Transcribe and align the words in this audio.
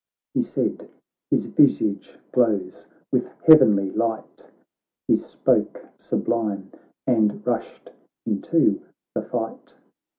He 0.33 0.41
said; 0.41 0.89
his 1.29 1.45
visage 1.45 2.17
glows 2.31 2.87
with 3.11 3.27
heavenly 3.43 3.91
light; 3.91 4.49
He 5.07 5.15
spoke 5.15 5.89
sublime, 5.95 6.71
and 7.05 7.45
rushed 7.45 7.91
into 8.25 8.81
the 9.13 9.21
fight. 9.21 9.75